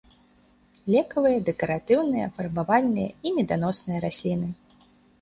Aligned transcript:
Лекавыя, 0.93 1.43
дэкаратыўныя, 1.51 2.33
фарбавальныя 2.39 3.09
і 3.27 3.37
меданосныя 3.39 3.99
расліны. 4.11 4.55